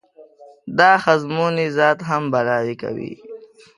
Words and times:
دا 0.79 0.91
ښځمونی 1.03 1.67
ذات 1.77 1.99
هم 2.09 2.23
بلا 2.33 2.59
کوي. 2.81 3.13